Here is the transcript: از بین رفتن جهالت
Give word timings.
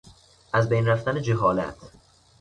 از 0.53 0.69
بین 0.69 0.85
رفتن 0.85 1.21
جهالت 1.21 1.75